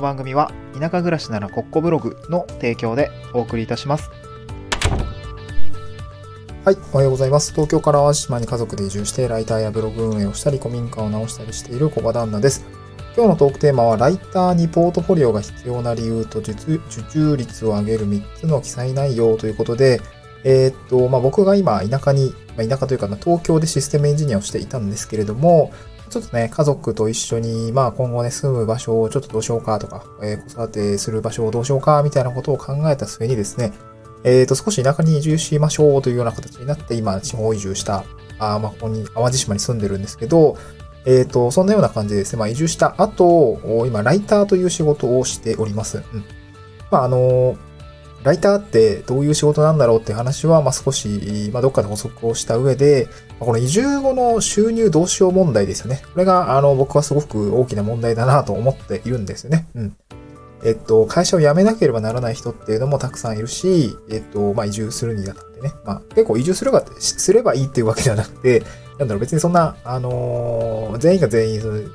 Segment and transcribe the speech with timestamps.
[0.00, 4.10] の番組は田舎暮らしならコッコブログの提供でお送りいたします。
[6.64, 7.52] はい、おはようございます。
[7.52, 12.64] 東京から淡島に家族で移住して、ライターやブログ運営をしたり、古民家を直したりしている小場旦那です。
[13.16, 16.78] 今日のトークテーマは、ライターにポートフォリオが必要な理由と受受
[17.10, 20.02] 注率を上げる3つの記載内容ということで、
[20.44, 25.72] えーっと、まあ、僕が今、田舎に、まあ、田舎というか、東京でシステムエンジニアをしていたんですけれども、
[26.10, 33.72] ちょっとね、家族と一緒に、まあ今後ね、住む場所をちょっとどうしようかとか、えー子育てする場所をどうしようかみたいなことを考えた末にですね、
[34.24, 38.04] えっ、と、少し田舎に移住しましょうというような形になって、今、地方移住した、
[38.38, 40.58] あまあ、ここに、淡路島に住んでるんですけど、
[41.06, 46.02] えっ、と、そんなような感じでですね、まあ、移住した後、今、ライターという仕事をしております。
[46.12, 46.24] うん。
[46.90, 47.56] まあ、あの
[48.22, 56.02] ライターってどういう仕事なんだろうって話は、まあ、少し、まあ、どっかで補足をした上で、この移住後の収入どうしよう問題ですよね。
[56.12, 59.66] これが、あの、僕はすごく大きな問題だなと思っているんですよね。
[59.74, 59.96] うん。
[60.62, 65.72] えっと、会社を辞めなければならない人っていうのもたくさんいるし、えっと、まあ、移住するにあたってね。
[65.86, 68.62] まあ、結構移住するが、すればいいっていうわけではなくて、
[68.98, 71.90] なんだろう、別にそんな、あのー全員が全員、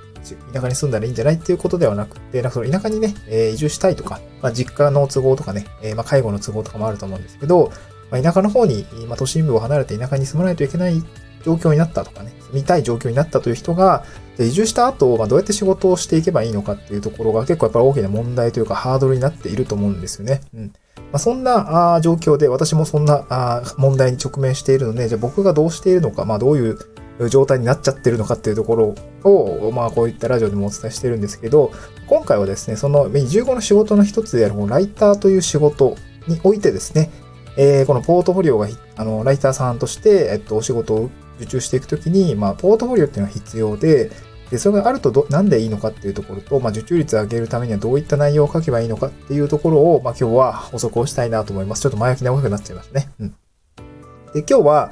[0.54, 7.72] 田舎に住んだらいいんじゃないっていうことではなくて、なんかその田舎にね、え移住したいとか、まあ、実家の都合とかね、えまあ、介護の都合とかもあると思うんですけど、
[8.10, 11.04] まあ、田舎の方に、まあ、都心部を離れて田舎に住まないといけない
[11.44, 14.04] 状況になったとかね、住みたい状況になったという人が、
[14.40, 20.42] 移住した後、まあ、どうやって仕事をしていけばいいのかっていうところが結構やっぱり大きな問題というかハードルになっていると思うんですよね。
[20.54, 20.74] うん。
[21.12, 26.80] まあ、そんなあ状況で、私もそんなあ問題に直面しているので、じゃあ僕がどうしているのか、まあどういう
[27.30, 31.72] 状態になっちゃってるのかっていうところを、まあこういったラジオでもお伝えしてるんですけど、
[32.08, 35.96] 今回はですね、その移住後の仕事の一つであるライターという仕事
[36.28, 37.10] においてですね、
[37.58, 44.12] えーこのポートフォリオが、あの、ライターさんとして、えっと、お仕事を受注していくときに、まあ、ポートフォリオっていうのは必要で、
[44.50, 51.82] で、それがあるとど、なんでいいのかっていうところと、まあ、受注率を上げるためにはどういった内容を書けばいいのかっていうところを、まあ、今日は補足をしたいなと思います。
[51.82, 53.10] ちょっと前置き長くなっちゃいましたね。
[53.20, 53.30] うん。
[54.34, 54.92] で、今日は、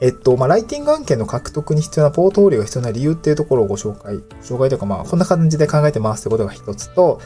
[0.00, 7.20] えっと、まあ、ライティング案件の獲得に必要なポートフォリオが必要な理由っていうところをご紹介、紹介というか、まあ、こんな感じで考えてますってことが一つと、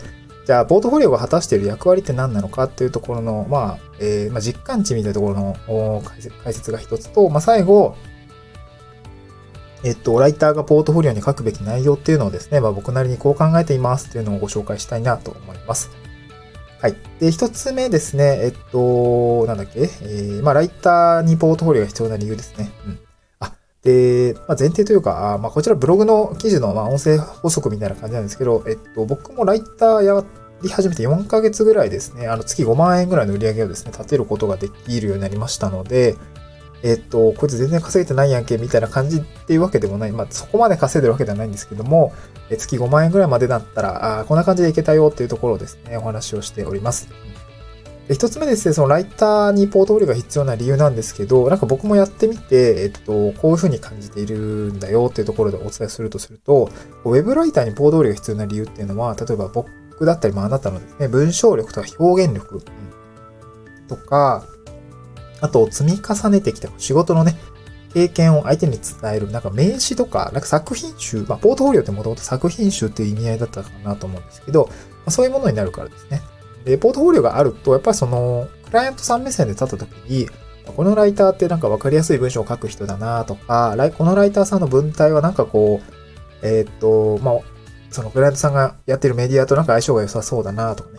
[0.46, 7.94] じゃあ、ポートフォリオが果たしている役割って何なのかっていうところの、まあ、えーまあ、実感値みたいなところの解説解説が一つと、まあ、最後、
[9.84, 15.90] えっと、ライターがポートフォリオに書くべき内容っていうのをですね、まあ、僕なりにこう考えていますっていうのをご紹介したいなと思います。
[16.82, 16.96] はい。
[17.20, 22.72] で、一つ目ですね、えっと、なんだっけ、えー、まあ、ライターにポートフォリオが必要な理由ですね。
[22.84, 22.98] うん。
[23.38, 23.52] あ、
[23.84, 30.24] で、まあ、前提というか、あまあ、こちらブログの記事の、まあ、音声補足みたいな感じなんですけど、えっと、僕もライターや
[30.60, 36.16] り始めて4ヶ月ぐらいですね、あの、月5万円ぐらいの売り上げをですね、立てることができるようになりましたので、
[36.82, 40.12] えっと、こいつ全然稼げてないやんけ、みたいな感じっていうわけでもない。
[40.12, 42.12] まあ、そこまで稼いでるわけではないんですけども、
[42.50, 47.08] え月5万円ぐらいまでだったら、あーこんな感じでいけたよっていうところをですね、お話をしております。
[48.08, 54.36] で一つ目ですね、そのライターにポートフォリオが必要な理由なんですけど、なんか僕もやってみて、えっと、こういう風に感じている
[54.72, 56.68] んだよっていうところでお伝えするとすると、
[57.04, 62.60] ウェブライターにポートフォリオが必要な理由っていうのは、例えば僕だったり、まああなたのですね、文章力とか表現力、
[63.88, 64.44] とか、
[65.42, 67.36] あと積み重ねてきた仕事のね、
[67.92, 74.72] 経験を相手に伝える、なんか名刺とか、なんか作品集、まあ、ポートフォリオってもともと作品集っていう意味合いだったかなと思うんですけど、ま
[75.06, 76.22] あ、そういうものになるからですね。
[76.64, 80.28] で、ポートフォリオがあると、やっぱりその、クライアントさん目線で立った時に、
[80.76, 87.34] このライターってなんか分かりやすい文章を書く人だなとか、このライターさんの文体はなんかこう、えーっと、まあ、
[87.90, 90.98] そのクライアントさんがやってるメディアとなんか相性が良さそうだなとかね、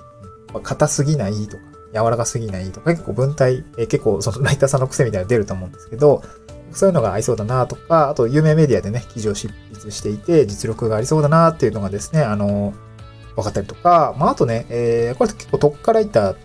[0.53, 6.23] まあ、硬すぎないとか、柔らかすぎないとか、結構文体、え結構そのライターさんの癖みたいなの出ると思うんですけど、
[6.71, 12.73] そういうのが合いそうだなとか、あと有名メディアでね、記事を執筆していて、実力がありそうだなっていうのがですね、あの、
[13.35, 16.37] 分かったりとか、まあ、あとね、えーこれ結構特化ライターの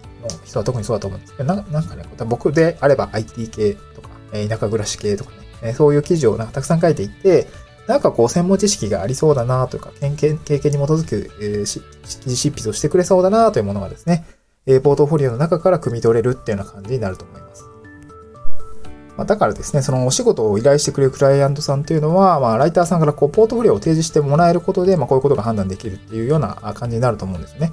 [0.45, 7.47] 人は特にそうだと思うんですけど、ななんかね、僕であれば IT 系とか、えー田舎暮らし系とかね、えーそういう記事をなんかたくさん書いていて、
[7.87, 14.25] なんかこう専門知識がありそうだなとか、経験経験に基づく、えー記事執筆をしてくれそうだなというものがですね、
[14.71, 17.65] えポートフォリオの中から汲み取れるっていうような感じになると思います。
[19.17, 27.73] ま、だからですね、そのお仕事を依頼してくれるクライアントさんっていうのは、まあ、ライターさんからこう、ポートフォリオを提示してもらえることで、まあ、こういうことが判断できるっていうような感じになると思うんですね。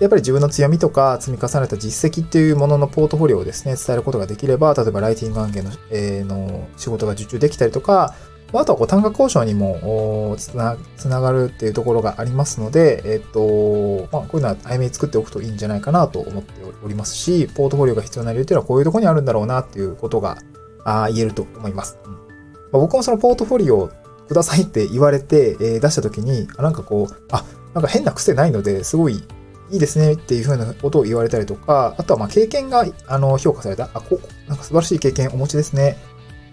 [0.00, 8.14] やっぱり自分の強みとか積み重ねた実績っていうもののポートフォリオをですね、伝えることができれば、例えばライティング案件の,、えーの仕事が受注できたりとか、
[8.60, 16.52] あとはこう単価交渉にもつなつながるっていうところがありますので、えっと、まあ、こういうのは曖昧に作っておくといいんじゃないかなと思って
[16.84, 20.38] おりますし、ポートフォリオが必要な理由っていうのはこういうところにあるんだろうなっていうことが
[20.84, 21.98] あ言えると思います。
[22.04, 23.90] うんまあ、僕もそのポートフォリオを
[24.28, 27.44] くださいって言われて、えー出した時に、あなんかこう、あ、
[27.74, 29.22] なんか変な癖ないので、すごい
[29.70, 35.96] いいですねっていうふうなことを言われたりとか、あとはまあ経験があの評価された、あ、こう、なんか素晴らしい経験お持ちですね。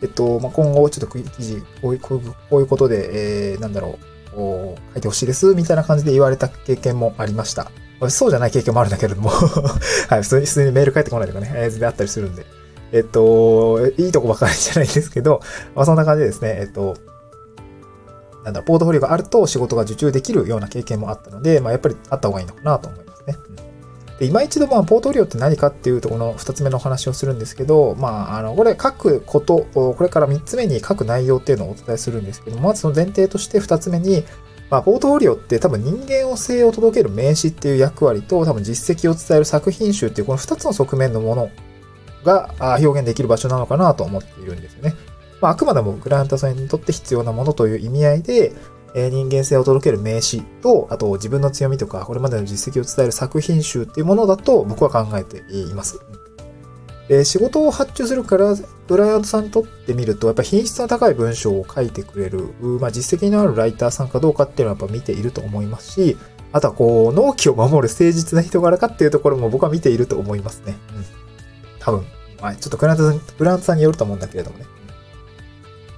[0.02, 4.00] えっと、まあ、今後ちょっと記事、こういうこういうことで、えー、なんだろ
[4.32, 7.72] う、こう書いてほしいです、みたいな感じで言われた経験もありました。
[8.10, 9.30] そうじゃない経験もあるんだけれども
[10.08, 12.46] はい、普通に、普通にメール返ってこないとかね、えー、全然あったりするんで。
[12.92, 15.42] えっと、いいとこばかりじゃないんですけど、
[15.76, 16.98] まあ、そんな感じでですね、えっと、
[18.44, 23.36] なんだ、ポートフォリオがあると仕事が受注できるような経験もあったので、まあ、やっぱりあった方がいいのかなと思いますね。
[24.20, 34.26] で今一度、まあ、ポートフォリオって何かっていうとこの二つ目のお話をするんですけど、まあ、あの、これ書くこと、これから三つ目に書く内容っていうのをお伝えするんですけど、まずその前提として二つ目に、
[34.70, 41.50] まあ、ポートフォリオって多分人間を性を届ける名詞っていう役割と多分実績を伝える作品集っていうこの二つの側面のもの
[42.24, 44.96] が表現できる場所なのかなと思っているんですよね。
[45.42, 48.54] まあ、あくまでもグランタさんにとって必要なものという意味合いで、
[48.96, 56.00] え、人間性を届ける名詞と、あと自分の強みとか、これまでの実績を伝える作品集っていうものだと僕は考えています。
[57.08, 58.56] で仕事を発注するから
[58.88, 66.18] クライアントさんにとってみると、やっぱ品質の高い文章を書いてくれる、まあ、実績のあるライターさんかどうかっていうのはやっぱ見ていると思いますし、
[66.52, 70.78] あとはこう、納期を守る誠実な人柄かっていうところも僕は見ていると思いますね。
[70.96, 71.06] うん。
[71.80, 72.06] 多分。
[72.42, 72.98] まあ、ちょっとクライアン
[73.60, 74.66] トさん、によると思うんだけれどもね。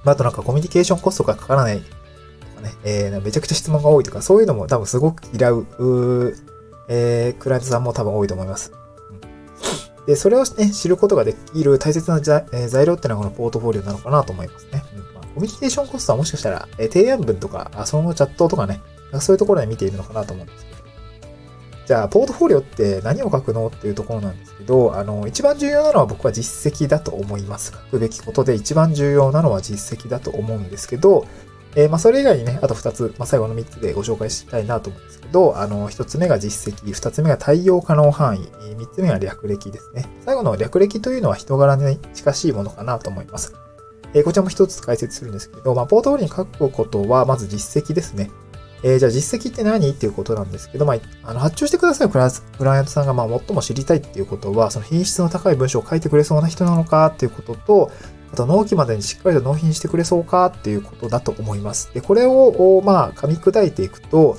[0.04, 1.82] まあ、あとなんかコミュニケーションコストがかからない
[2.62, 6.36] ね、えー、めちゃくちゃ質問が多いとか、そういうのも多分すごく嫌う、う
[6.88, 8.72] えー、クライアントさんも多分多いと思います。
[10.06, 14.82] で、それをね、知ることができる大切な材料っていうのはこのポートフォリオなのかなと思いますね。
[14.94, 18.80] うんまあ、コミュニケーションコストはもしかしたら、え提案文とか、あそのチャットとかね、
[19.20, 20.82] そういうところで見ているのかなと思うんですけど。
[21.86, 27.72] じゃあ、ポートフォリオって何を書くのっていうところなんですけど、あの、一番重要なのは僕は実績だと思います。
[27.72, 31.26] 書くべきことで一番重要なのは実績だと思うんですけど、
[31.74, 40.06] えー、まあ、それ以外にね、あと2つ、まあ、最後の3つでご紹介したいなと思うんですけど、あの、1つ目が実績、2つ目が対応可能範囲、3つ目が略歴ですね。
[40.24, 43.54] 最後の略歴というのは人柄に近しいものかなと思います。
[44.14, 48.30] えー、こちらも1つ解説するんですけど、まあ、ポートフォリオに書くことは、まず実績ですね。
[48.82, 49.90] えー、じゃあ実績って何？
[49.90, 57.92] っていうことなんですけど、まあ、あの発注してくださいクラクライアントさんがま最も知りたいっていうことは、その品質の高い文章を書いてくれそうな人なのかっていうことと、
[58.32, 61.92] あと納期までにしっかりと納品してくれそうかっていうことだと思います。
[61.92, 64.36] で、これを、まあ、噛み砕いていくと、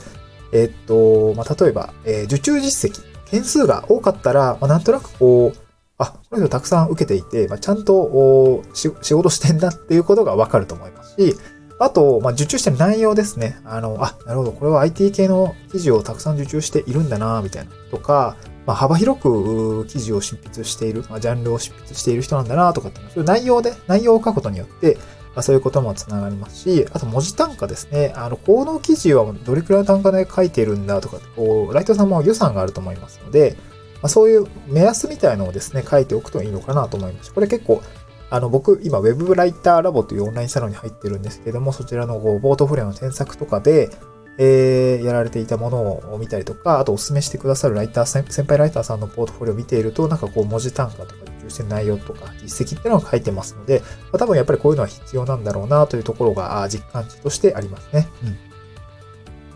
[0.51, 5.57] えっと、まあ、例えば、えー、受注実績、件数が多かったら、まあ、なんとなくこう、
[5.97, 11.35] あ、この人たくさん受けていて、まあ、ちゃんと仕事してんだっていうことがわかると思いますし、
[11.79, 13.57] あと、まあ、受注してる内容ですね。
[13.65, 17.71] あの、あ、なるほど、これは IT 系の記事をたくさん受注しているんだな、みたいな。
[17.91, 24.97] とか、まあ、幅広く記事を執筆している、まあ、ジャンルを執筆している人なんだなとかって、いう内容で、内容を書くことによって、
[25.35, 28.13] まあ、そういうこともつながりますし、あと文字単価ですね。
[28.15, 33.57] あの、この記事はどれくらいの単価で書いているんだとか、こう、ライトさんも予算があると思いますので、
[33.95, 37.33] まあ、そういう目安みたいのをですね、書いておくといいのかなと思います。
[37.33, 37.81] これ結構、
[38.29, 43.89] あの、僕、今、ウェブライターラボというオンラインサロンに入ってるんですけども、そちらのこうボートフレアの添削とかで、
[44.37, 45.81] えー、やられていたもの
[46.13, 58.07] を見たりとか、あとお勧めしてくださるライター、先輩ライターさんのポートフォリオを見ていると、なんかこう文字単価とか受注して内容とか実績っていうのが書いてますので、まあ、多分やっぱりこういうのは必要なんだろうなというところが実感値としてありますね。
[58.23, 58.37] うん。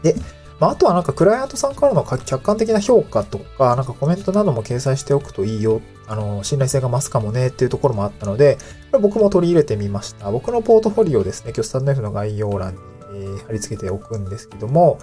[0.03, 0.15] で、
[0.59, 8.57] まあ、あとはなんかクライアントさんからの客観的な評価とか、なんかコメントなども掲載しておくといいよ、あの、信頼性が増すかもねっていうところもあったので、
[8.91, 10.31] これ僕も取り入れてみました。
[10.31, 12.79] 僕のポートフォリオですね、今日スタンド F の概要欄に、
[13.13, 14.99] え、貼り付けておくんですけども、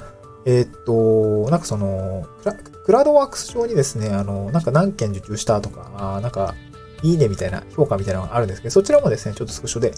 [0.46, 6.54] えー、っと、なんかそのクラ、クラウドワークス上にですね、あの、なんか何件受注したとか、あなんか、
[7.02, 9.92] いいねみたいな評価みたいなのがあるんですけど、そちらもですね、ちょっとスクショで、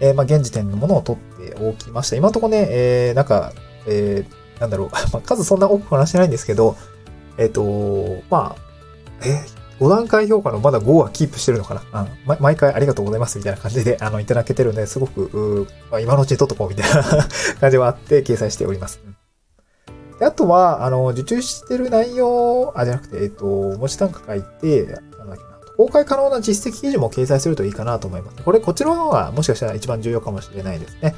[0.00, 2.16] えー、まあ、現時点のものを取っておきました。
[2.16, 3.52] 今のところね、えー、なんか、
[3.86, 6.76] えー、なんだろう、 まあ、数そんな多く話してないんですけど、
[7.38, 9.44] えっ、と、まあ、え
[9.82, 17.02] 5段階評価のまだ5はキープしてるのかな、うん、毎回ありがとうございますみたいな感じで、あの、いただけてるんで、すごく、まあ、今のうちに取っとこうみたいな
[17.60, 19.00] 感じはあって 掲載しております。
[20.20, 24.84] であとは、あの、受注してる内容、あ、じゃなくて、えっと、文字単価書いて、
[25.18, 28.40] なんだっけな、公開可能な実績記事も掲載するといいかなと思います。
[28.44, 31.16] これ、こっちの方がもしかしたら一番重要かもしれないですね。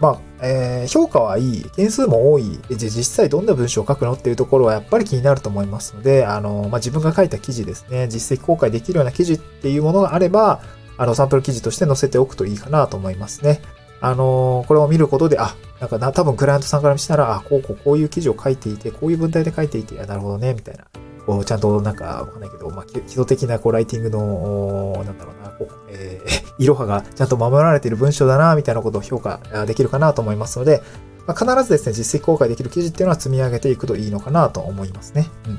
[0.00, 10.60] まあ、えー、評価はいい、件数も多い、じゃ実際どんな文章を書くのっていうところはやっぱり気になると思いますので、あの、まあ、自分が書いた記事ですね、実績公開できるような記事っていうものがあれば、
[10.96, 13.60] あの、サンプル記事として載せておくといいかなと思いますね。
[14.00, 20.84] あのこれを見ることで、あ、なんかな、多分クライアントさんからしたら、あ、こうこうこういう記事を書いていて、こういう文体で書いていて、あ、なるほどね、みたいな。
[21.28, 30.82] こう、ちゃんとなんか、わかんないけど、まあ、基礎的なこう、ライティングの、なんだろうな、こう、えー、いろはがちゃんと守られている文章だな、みたいなことを評価できるかなと思いますので、
[31.26, 35.28] まあ、必ずですね、実績公開できる記事っていうのは積み上げていくといいのかなと思いますね。
[35.46, 35.58] うん。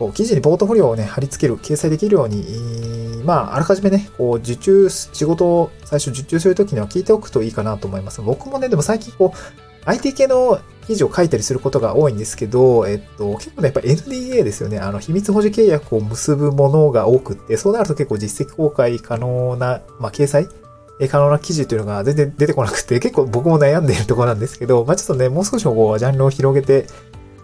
[0.00, 8.20] こう記事にポートフォリオをね、貼り付ける、掲載できるように、まあ、あらかじめね、こう、受注、仕事を最初受注するときには聞いておくといいかなと思います。
[8.20, 14.78] 僕もね、でも最近こう、IT 系の記事を書いたりすることが多いんですけど、えっと、結構ね、やっぱ NDA ですよね。
[14.78, 20.48] あの、秘密保持契約を結ぶものが多くって、そうなると結構実績公開可能な、まあ、掲載
[21.10, 26.86] 可能な記事というのが全然出てこなくて、 結構僕も悩んでいるところなんですけど、まあ、ちょっとね、もう少しこう、ジャンルを広げて、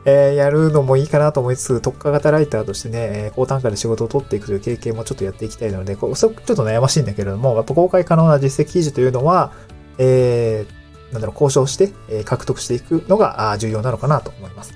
[0.05, 9.53] えー、やるのもいいかなと思いつつ、特化型ライターとしてね、高単価で仕事を取っていくという経験もちょっとやっていきたいので、こうちょっと悩ましいんだけれども、やっぱ公開可能な実績記事というのは、
[9.99, 10.82] えー、
[11.13, 14.75] なんだろう、交渉して、え獲得していくのが重要なのかなと思います。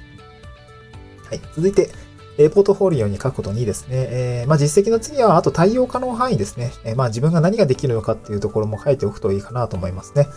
[1.29, 1.41] はい。
[1.55, 1.91] 続いて、
[2.39, 6.73] えポートフォリオに書くことにですね、えー、まあ、実績の次は、あと対応可能範囲ですね。
[6.85, 10.29] えー、まあ、自分が何ができるのかっていうところも書いておくといいかなと思いますね。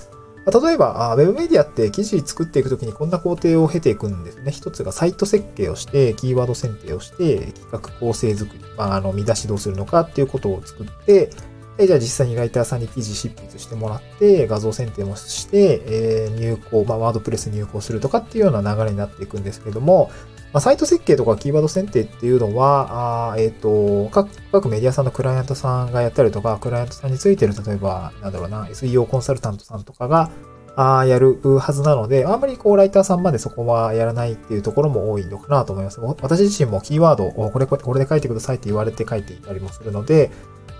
[0.45, 4.51] ま例えば、ウェブメディアって記事作っていくときにこんな工程を経ていくんですね。
[4.51, 11.31] 一つがサイト設計をして、キーワード選定をして、企画構成作り、まあ、あの、見出しどうするのかっていうことを作って、
[11.79, 20.11] えじゃあ実際にライターさんに記事執筆してもらって、画像選定もして、え、入稿、まあ、ワードプレス入稿するとかっていうような流れになっていくんですけども、
[20.51, 30.31] まあ、サイト設計とかキーワード選定っていうのは、あえっ、ー、と各、各メディアさんのクライアントさんがやったりとか、クライアントさんについてる、例えば、なんだろうな、SEO コンサルタントさんとかが、
[30.75, 35.99] あやるはずなので、あんまりこう、ライターさんまでそこはやらないっていうところも多いのかなと思います。
[35.99, 40.31] 私自身もキーワードをこれ、これで書いてくださいって言われて書いていたりもするので、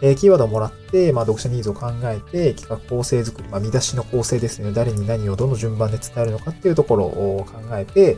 [0.02, 4.72] え、キーワードをもらって、まあ、読者ニーズを考えて、企画構成作り、まあ、見出しの構成ですね。
[4.72, 8.18] 誰に何をどの順番で伝えるのかっていうところを考えて、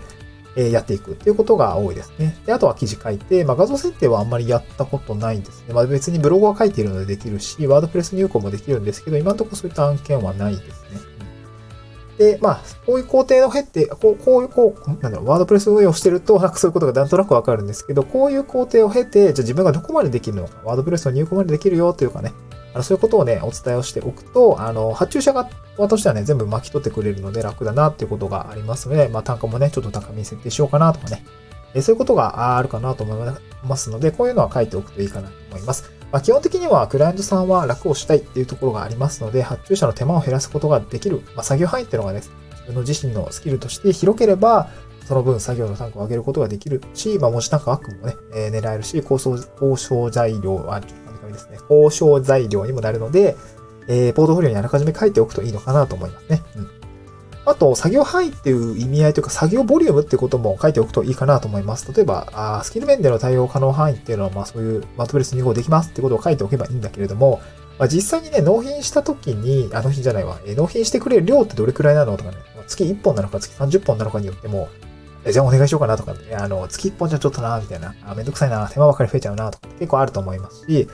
[0.55, 2.37] えー、やっていくっていうことが多いですね。
[2.45, 5.73] で、あとは記事書いて、まあ、画像設定はあんまりやったことないんですね。
[5.73, 11.10] まあ、別にブログは書いているのでできるし、ワードプレス入稿もできるんですけど、今のところそういった案件はないですね。
[12.21, 22.31] で、まあ、こういう工程を経て、こう、こういう、こう、なんだろう、ワードプレス運営をしてると、なんかそういうことがなんとなくわかるんですけど、こういう工程を経て、じゃあ自分がどこまでできるのか、ワードプレスの入稿までできるよというかね、
[22.73, 25.49] あのそういうことをね、お伝えをしておくと、あの、発注者側
[25.89, 31.23] としてはね、全部巻き取ってくれるので楽だなっていうことがありますので、まあ単価もね、ちょっと高めに設定しようかなとかね、
[31.81, 33.33] そういうことがあるかなと思い
[33.65, 36.00] ますので、こういうのは書いておくといいかなと思います。
[36.11, 44.69] まあ、基本的にはクライアントさんは楽をしたいっていうところがありますので、発注者の手間を減らすことができる、まあ、作業範囲っていうのがね、自分の自身のスキルとして広ければ、
[45.07, 53.35] その分作業の単価を上げることができるし、まあ、文字単価アップもね、えー、狙えるし、交渉、交渉材料、あ、ちょっとですね、交渉材料にもなるので、
[53.87, 56.41] えー、ポートフォリオにあらかじめ書いておくといいのかなと思いますね。
[56.55, 56.80] うん。
[57.45, 61.91] あと、作業範囲っていう意味合いというか、作業ボリュームってことも書いておくといいかなと思います。
[61.91, 67.41] 例えば、あスキル面での対応可能範囲っていうのは、まあそういうマットプレス2号できますってことを書いておけばいいんだけれども、
[67.79, 74.69] まあ、実際にね、納品した時に、あ、納品じゃないわ、え納品してくれる量ってどれくらいなのとかね、月1本なのか月30本なのかによっても、
[75.25, 80.87] えじゃあお願いしようかなとか、ね、あの、月1本じゃちょっとな、みたいな、あめんどくさいな、手間ばかり増えちゃうな、とか結構あると思いますし、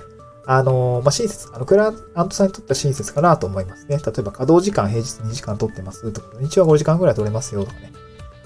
[0.49, 3.97] あの、まあ、親切、あの、クライアントさんにとっては親切かなと思いますね。
[3.97, 7.91] 例えば、稼働時間平日2時間取ってますとか、日は5時間ぐらい取れますよとかね。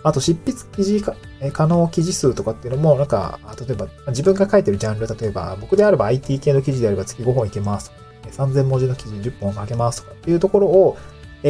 [0.02, 1.16] あと、執筆記事か、
[1.54, 7.92] 可能記事数とかっていうのも、なんか、例えば、自分が書いてるジャンル、例えば、僕であれば IT 系の記事であれば月5本いけます
[8.24, 10.98] とか、3000文字の記事10本書けますとかっていうところを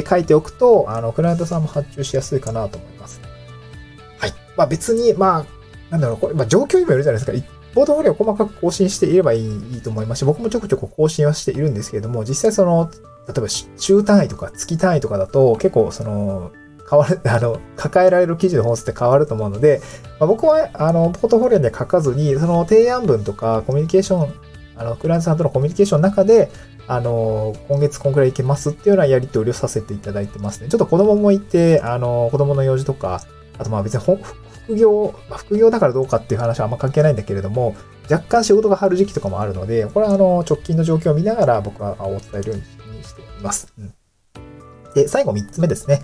[0.05, 3.21] 書いておくと、あの、クライアントさんも発注しやすいかなと思います。
[4.17, 4.33] はい。
[4.57, 5.45] まあ別に、ま
[5.89, 7.60] あ、なんだろう、これ、まあ状況にもよるじゃないですか。
[7.73, 12.89] ポートフォリオを細かく更新していればいいいいと思いますし、僕もちょくちょく更新はしているんですけれども、実際その、
[13.27, 16.51] 例えば週単位とか月単位とかだと結構その、
[16.89, 19.81] 変わる、 あの、抱えられる記事の本数って変わると思うので、
[20.19, 24.33] まあ、僕は、あの、ポートフォリオで書かずに、その提案文とかコミュニケーション、
[24.75, 26.51] あの、クライアントさんとのコミュニケーションの中で、
[26.87, 30.67] あの、今月こんくらいいけますっていうようなやり取りをさせていただいてますね。
[30.67, 33.21] ちょっと子供もいて、あの、子供の用事とか、
[33.57, 34.01] あとまあ別に
[34.63, 37.75] 副業、ま、副業だからどうかっていう話はあんま関係ないんだけれども、
[38.09, 42.57] 若干仕事が張る時期とかもあるので、これはあの、直近の状況を見ながら僕はお伝えるよう
[42.97, 43.73] にしています。
[43.77, 43.93] うん、
[44.93, 46.01] で、最後3つ目ですね。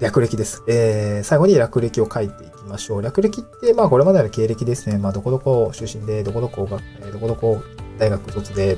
[0.00, 0.62] 略歴です。
[0.68, 3.02] えー、最後に略歴を書いていきましょう。
[3.02, 4.98] 略歴って、まあこれまでの経歴ですね。
[4.98, 6.80] まあどこどこ出身で、どこどこが、
[7.12, 7.62] どこどこ
[7.98, 8.76] 大学卒で、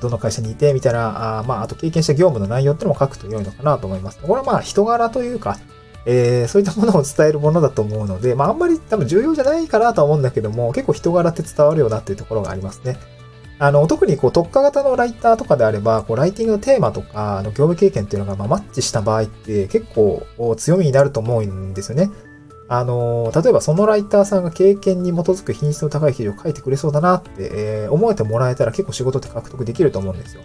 [0.00, 4.20] どの会社にいて、みたいな、あまああと経験した業務の内容ってのも書くと良いのかなと思います。
[4.20, 5.58] これはまあ人柄というか、
[6.06, 12.98] えー、そういったものを伝えるものだと思うので、まあ、あんまり多分重要じゃないかなとは思うんだけども、結構人柄って伝わるよなっていうところがありますね。
[13.58, 20.26] あの、特にこう特化型のライターとかであれば、こうライティングのテーマとか、あの業務経験っていうのがまマッチした場合って結構
[20.56, 22.10] 強みになると思うんですよね。
[22.68, 30.42] あの、例えばそのライターさんが経験に基づく品質の高い記事を書いてくれそうだなって、えー、思えてもらえたら結構仕事って獲得できると思うんですよ。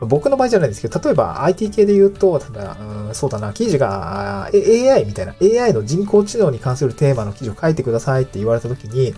[0.00, 9.14] 僕の場合じゃないんですけど、例えば IT 系で言うと、ただ、うん、そうだな、記事が AI みたいな、AI の人工知能に関するテーマの記事を書いてくださいって言われたときに、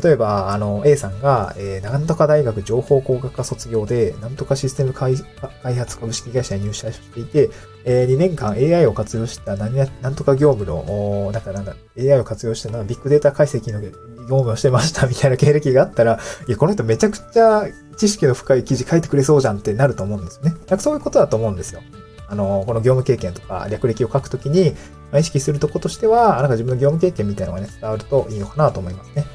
[0.00, 7.50] 例えば、あの、A さんが、えー、なんとか大学情報工学科卒業で、なんとかシステム開発株式会社に入社していて、
[7.84, 13.90] えー、2年間 AI を活用した何や、なんとか業務の、なんかなんだ、AI を活用したな、ビッグデータ解析の業
[14.26, 16.18] 務をしてましたみたいな経歴があったら、
[16.48, 20.52] いや、この人めちゃくちゃ知識の深い記事書いてくれそうじゃんってなると思うんですよね。
[20.52, 21.82] なんかそういうことだと思うんですよ。
[22.28, 24.72] あの、この業務経験とか略歴を書くときに、
[25.10, 29.26] まあ、意識するとことしては、なんか自分の業務経験みたいなのがね、伝わるといいのかなと思いますね。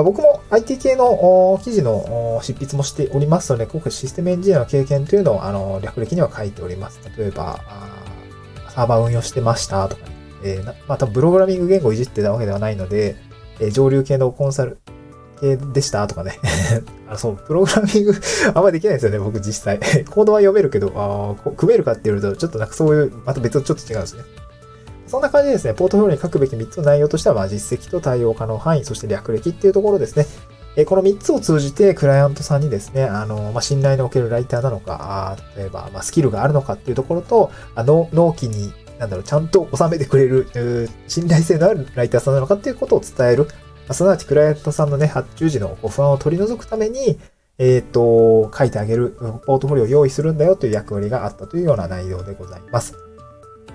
[0.00, 7.00] まあ、僕も IT 系の記事の執筆もしておりますので、今回システムエンジニアの経験というのをあの略歴には書いております。
[7.18, 7.60] 例えば、
[8.70, 10.10] サーバー運用してましたとかね。
[10.42, 13.16] えー、まあプログラミング言語をいじってたわけではないので、
[13.60, 14.78] えー、上流系のコンサル
[15.38, 16.38] 系でしたとかね。
[17.06, 18.14] あそう、プログラミング
[18.54, 19.78] あんまりできないですよね、僕実際。
[20.08, 24.22] コードは読めるけど、あ組めるかって言うと、ちょっとなんかそういう、また別のちょっと違うんですね。
[25.10, 30.24] そんな感じでですね、ポートフォリオに書くべき3つの内容としては、まあ、実績と対応可能範囲、そして略歴っていうところですね。
[30.76, 43.48] えこの3つを通じて、クライアントさんにですね、あの、まあ、信頼のおけるライターなのか、あ例えば、まあ、スキルがあるのかっていうところと、あの、納期に、なんだろう、ちゃんと収めてくれる、信頼性のあるライターさんなのかっていうことを伝える。
[43.88, 47.18] ま、すなわち、クライアントさんのね、発注時の不安を取り除くために、
[47.58, 53.09] えっ、ー、と、書いてあげる、ポートフォリオを用意するんだよという役割があったというような内容でございます。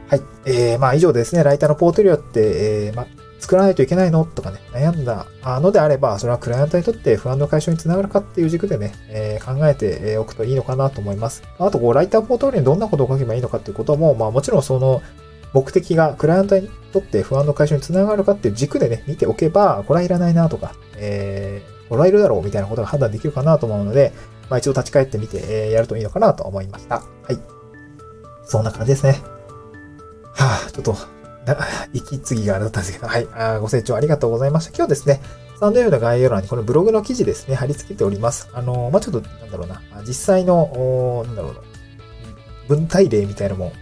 [0.07, 0.21] はい。
[0.45, 3.07] えー、まあ以上ですね、ライターのポートリオって、えー、まあ、
[3.39, 4.25] 作らないといけないの？
[4.25, 11.43] とかね、悩んだのであれば、それはクライアントにとって不安の解消につながるかっていう軸でね、えー、考えておくといいのかなと思います。
[11.59, 15.01] あと、こう、ライターポートリオにどんなことを書けばいいのかっていうことも、まあもちろんその
[15.53, 24.13] 目的がクライアントにとって不安の解消につながるかっていう軸でね、見ておけば、これはいらないなとか、えー、これはいるだろうみたいなことが判断できるかなと思うので、
[24.49, 26.95] まあ一度立ち返ってみて、えー、やるといいのかなと思いました。
[26.95, 27.39] はい。
[28.45, 29.34] そんな感じですね。
[30.75, 30.97] ちょっと、
[31.93, 34.75] 息継ぎがあれだったんですけど、はい、あご清聴ありがとうございました。
[34.75, 35.21] 今日ですね、
[35.55, 38.49] スタンド F の概要欄にこのブログの記事ですね、貼り付けております。
[38.53, 41.59] あの、まあ、ちょっと、なんだろうな、実際の、なんだろうな、
[42.67, 43.73] 文体例みたいなのも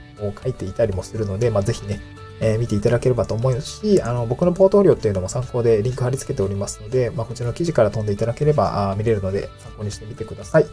[0.43, 1.99] 書いていたりもするので、まあ、ぜひね、
[2.39, 10.65] えー、見ていただければと思いますし、あの、僕のポートフォリオっていうのも参考でリンク貼り付けておりますので、まあ、こちらの記事から飛んでいただければあ見れるので参考にしてみてください。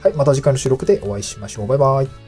[0.00, 1.66] はい、また次回の収録でお会いしましょう。
[1.66, 2.25] バイバイ。